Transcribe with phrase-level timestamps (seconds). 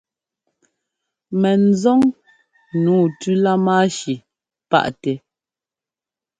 [1.41, 2.01] Mɛnzɔn
[2.83, 4.13] nǔu tú lámáshi
[4.69, 5.15] páʼtɛ́.